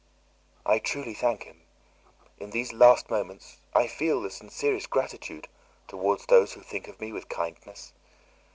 [0.65, 1.61] "I truly thank him.
[2.39, 5.47] In these last moments I feel the sincerest gratitude
[5.87, 7.93] towards those who think of me with kindness.